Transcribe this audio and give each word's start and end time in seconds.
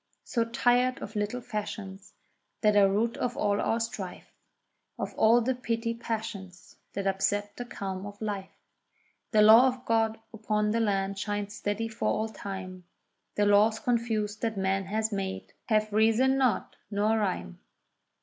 So 0.23 0.45
tired 0.45 0.99
of 0.99 1.15
little 1.15 1.41
fashions 1.41 2.15
that 2.61 2.75
are 2.75 2.89
root 2.89 3.17
of 3.17 3.37
all 3.37 3.61
our 3.61 3.79
strife, 3.79 4.33
Of 4.97 5.13
all 5.13 5.41
the 5.41 5.53
petty 5.53 5.93
passions 5.93 6.77
that 6.93 7.05
upset 7.05 7.55
the 7.55 7.65
calm 7.65 8.07
of 8.07 8.19
life. 8.19 8.57
The 9.29 9.43
law 9.43 9.67
of 9.67 9.85
God 9.85 10.19
upon 10.33 10.71
the 10.71 10.79
land 10.79 11.19
shines 11.19 11.53
steady 11.53 11.87
for 11.87 12.07
all 12.09 12.29
time; 12.29 12.85
The 13.35 13.45
laws 13.45 13.77
confused 13.77 14.41
that 14.41 14.57
man 14.57 14.85
has 14.85 15.11
made, 15.11 15.53
have 15.65 15.93
reason 15.93 16.35
not 16.35 16.77
nor 16.89 17.19
rhyme. 17.19 17.59